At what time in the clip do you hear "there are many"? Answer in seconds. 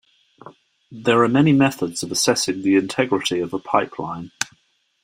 0.91-1.51